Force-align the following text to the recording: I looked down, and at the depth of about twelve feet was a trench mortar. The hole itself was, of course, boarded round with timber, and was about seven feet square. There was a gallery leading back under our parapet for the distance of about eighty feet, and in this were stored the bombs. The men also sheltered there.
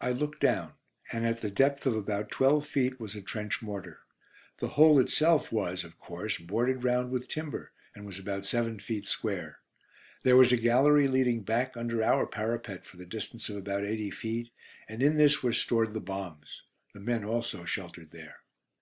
I 0.00 0.12
looked 0.12 0.40
down, 0.40 0.72
and 1.12 1.26
at 1.26 1.42
the 1.42 1.50
depth 1.50 1.84
of 1.84 1.94
about 1.94 2.30
twelve 2.30 2.64
feet 2.66 2.98
was 2.98 3.14
a 3.14 3.20
trench 3.20 3.60
mortar. 3.60 4.00
The 4.58 4.68
hole 4.68 4.98
itself 4.98 5.52
was, 5.52 5.84
of 5.84 5.98
course, 5.98 6.38
boarded 6.38 6.82
round 6.82 7.10
with 7.10 7.28
timber, 7.28 7.72
and 7.94 8.06
was 8.06 8.18
about 8.18 8.46
seven 8.46 8.78
feet 8.80 9.06
square. 9.06 9.58
There 10.22 10.38
was 10.38 10.50
a 10.50 10.56
gallery 10.56 11.08
leading 11.08 11.42
back 11.42 11.76
under 11.76 12.02
our 12.02 12.26
parapet 12.26 12.86
for 12.86 12.96
the 12.96 13.04
distance 13.04 13.50
of 13.50 13.56
about 13.58 13.84
eighty 13.84 14.10
feet, 14.10 14.50
and 14.88 15.02
in 15.02 15.18
this 15.18 15.42
were 15.42 15.52
stored 15.52 15.92
the 15.92 16.00
bombs. 16.00 16.62
The 16.94 17.00
men 17.00 17.22
also 17.22 17.66
sheltered 17.66 18.12
there. 18.12 18.38